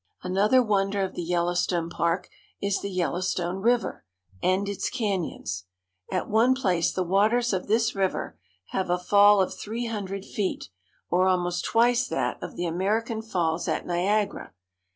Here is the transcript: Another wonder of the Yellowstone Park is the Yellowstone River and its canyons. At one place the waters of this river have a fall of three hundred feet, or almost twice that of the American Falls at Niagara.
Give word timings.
Another 0.23 0.63
wonder 0.63 1.03
of 1.03 1.13
the 1.13 1.21
Yellowstone 1.21 1.87
Park 1.91 2.27
is 2.59 2.81
the 2.81 2.89
Yellowstone 2.89 3.57
River 3.57 4.03
and 4.41 4.67
its 4.67 4.89
canyons. 4.89 5.65
At 6.11 6.27
one 6.27 6.55
place 6.55 6.91
the 6.91 7.03
waters 7.03 7.53
of 7.53 7.67
this 7.67 7.93
river 7.93 8.39
have 8.69 8.89
a 8.89 8.97
fall 8.97 9.43
of 9.43 9.53
three 9.53 9.85
hundred 9.85 10.25
feet, 10.25 10.69
or 11.11 11.27
almost 11.27 11.63
twice 11.65 12.07
that 12.07 12.41
of 12.41 12.55
the 12.55 12.65
American 12.65 13.21
Falls 13.21 13.67
at 13.67 13.85
Niagara. 13.85 14.53